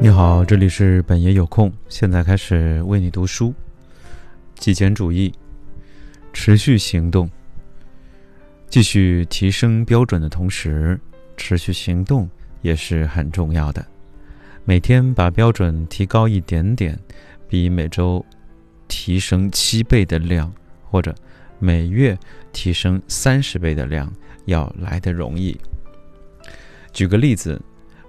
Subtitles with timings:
[0.00, 3.54] 你好，这里是本爷有空，现在开始为你读书。
[4.56, 5.32] 极简主义，
[6.32, 7.30] 持续行动，
[8.68, 11.00] 继续提升标准的同时，
[11.36, 12.28] 持续行动
[12.60, 13.86] 也是很重要的。
[14.64, 16.98] 每天把标准提高一点点，
[17.48, 18.24] 比每周
[18.88, 21.14] 提升七倍的量，或者
[21.58, 22.18] 每月
[22.52, 24.12] 提升三十倍的量
[24.46, 25.56] 要来得容易。
[26.92, 27.60] 举个例子。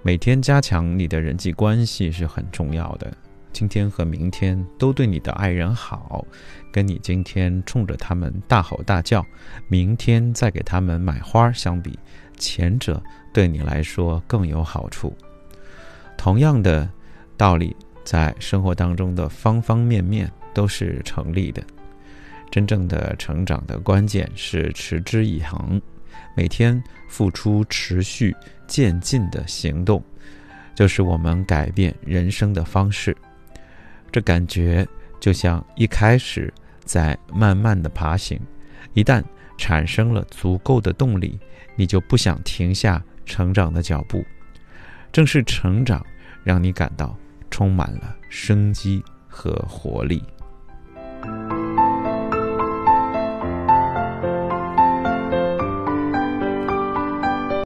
[0.06, 3.12] 每天加强你的人际关系是很重要的。
[3.52, 6.24] 今天和明天都对你的爱人好，
[6.70, 9.26] 跟你今天冲着他们大吼大叫，
[9.66, 11.98] 明天再给他们买花相比，
[12.36, 13.02] 前者
[13.34, 15.12] 对你来说更有好处。
[16.16, 16.88] 同样的
[17.36, 21.60] 道理，在生活当中的方方面面都是成立的。
[22.48, 25.82] 真正的成长的关键是持之以恒。
[26.34, 28.34] 每天付出持续
[28.66, 30.02] 渐进的行动，
[30.74, 33.16] 就是我们改变人生的方式。
[34.12, 34.86] 这感觉
[35.20, 36.52] 就像一开始
[36.84, 38.40] 在慢慢的爬行，
[38.94, 39.22] 一旦
[39.58, 41.38] 产生了足够的动力，
[41.74, 44.24] 你就不想停下成长的脚步。
[45.12, 46.04] 正是成长，
[46.44, 47.16] 让你感到
[47.50, 50.22] 充满了生机和活力。